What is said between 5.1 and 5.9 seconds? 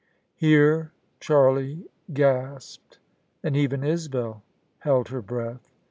breath.